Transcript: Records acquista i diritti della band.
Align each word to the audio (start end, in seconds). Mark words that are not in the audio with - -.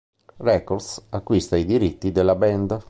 Records 0.37 1.05
acquista 1.11 1.55
i 1.57 1.63
diritti 1.63 2.11
della 2.11 2.33
band. 2.33 2.79